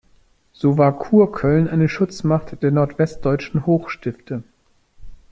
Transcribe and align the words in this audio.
So 0.51 0.79
war 0.79 0.97
Kurköln 0.97 1.67
eine 1.67 1.87
Schutzmacht 1.87 2.63
der 2.63 2.71
nordwestdeutschen 2.71 3.67
Hochstifte. 3.67 4.41